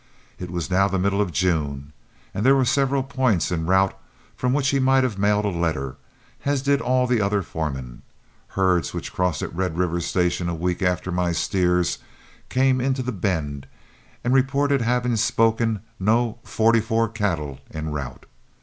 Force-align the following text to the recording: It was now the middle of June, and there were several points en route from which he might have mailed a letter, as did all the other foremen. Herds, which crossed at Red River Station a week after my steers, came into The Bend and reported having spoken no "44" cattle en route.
It 0.39 0.49
was 0.49 0.71
now 0.71 0.87
the 0.87 0.97
middle 0.97 1.21
of 1.21 1.31
June, 1.31 1.93
and 2.33 2.43
there 2.43 2.55
were 2.55 2.65
several 2.65 3.03
points 3.03 3.51
en 3.51 3.67
route 3.67 3.93
from 4.35 4.51
which 4.51 4.69
he 4.69 4.79
might 4.79 5.03
have 5.03 5.19
mailed 5.19 5.45
a 5.45 5.49
letter, 5.49 5.95
as 6.43 6.63
did 6.63 6.81
all 6.81 7.05
the 7.05 7.21
other 7.21 7.43
foremen. 7.43 8.01
Herds, 8.57 8.95
which 8.95 9.13
crossed 9.13 9.43
at 9.43 9.53
Red 9.55 9.77
River 9.77 9.99
Station 9.99 10.49
a 10.49 10.55
week 10.55 10.81
after 10.81 11.11
my 11.11 11.33
steers, 11.33 11.99
came 12.49 12.81
into 12.81 13.03
The 13.03 13.11
Bend 13.11 13.67
and 14.23 14.33
reported 14.33 14.81
having 14.81 15.17
spoken 15.17 15.81
no 15.99 16.39
"44" 16.45 17.07
cattle 17.09 17.59
en 17.69 17.91
route. 17.91 18.25